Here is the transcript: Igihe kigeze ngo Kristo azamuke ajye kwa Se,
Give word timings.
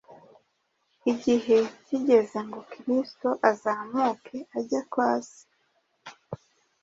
Igihe 1.11 1.57
kigeze 1.85 2.39
ngo 2.47 2.59
Kristo 2.71 3.29
azamuke 3.51 4.37
ajye 4.57 4.81
kwa 4.91 5.11
Se, 5.27 5.43